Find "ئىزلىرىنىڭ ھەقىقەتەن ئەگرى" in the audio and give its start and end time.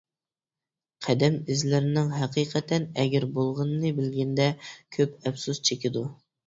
1.55-3.31